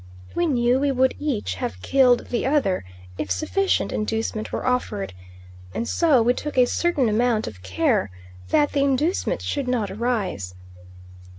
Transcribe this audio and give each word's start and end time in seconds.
We 0.33 0.47
knew 0.47 0.79
we 0.79 0.91
would 0.91 1.13
each 1.19 1.53
have 1.53 1.79
killed 1.83 2.29
the 2.29 2.43
other, 2.43 2.83
if 3.19 3.29
sufficient 3.29 3.91
inducement 3.91 4.51
were 4.51 4.65
offered, 4.65 5.13
and 5.75 5.87
so 5.87 6.23
we 6.23 6.33
took 6.33 6.57
a 6.57 6.65
certain 6.65 7.07
amount 7.07 7.45
of 7.45 7.61
care 7.61 8.09
that 8.49 8.71
the 8.71 8.83
inducement 8.83 9.43
should 9.43 9.67
not 9.67 9.91
arise. 9.91 10.55